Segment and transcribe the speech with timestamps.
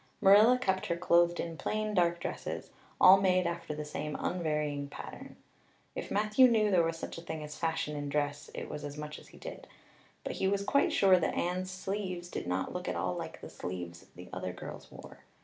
[0.19, 5.35] Marilla kept her clothed in plain, dark dresses, all made after the same unvarying pattern.
[5.93, 8.97] If Matthew knew there was such a thing as fashion in dress it was as
[8.97, 9.67] much as he did;
[10.23, 13.49] but he was quite sure that Anne's sleeves did not look at all like the
[13.51, 15.19] sleeves the other girls wore.